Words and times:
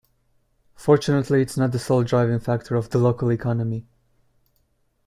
Fortunately 0.73 1.43
its 1.43 1.57
not 1.57 1.71
the 1.73 1.77
sole 1.77 2.01
driving 2.03 2.39
factor 2.39 2.75
of 2.75 2.89
the 2.89 2.97
local 2.97 3.31
economy. 3.31 3.85